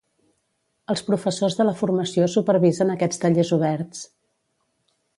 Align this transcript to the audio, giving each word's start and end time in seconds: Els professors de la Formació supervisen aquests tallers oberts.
Els 0.93 1.03
professors 1.09 1.59
de 1.59 1.67
la 1.69 1.75
Formació 1.83 2.27
supervisen 2.39 2.95
aquests 2.97 3.25
tallers 3.27 3.55
oberts. 3.59 4.05